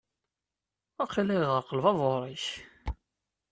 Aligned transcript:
Waqila 0.97 1.35
yeɣreq 1.41 1.69
lbabur-ik. 1.77 2.45